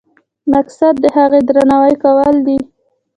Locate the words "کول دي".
2.03-2.57